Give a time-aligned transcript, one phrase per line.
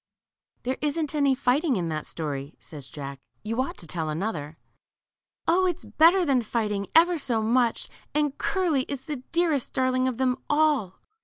[0.63, 4.57] There isn't any fighting in that story/' says Jack j you ought to tell another."
[5.47, 10.07] 0; it is better than fighting, ever so much, and Curly is the greatest darling
[10.07, 10.97] of them all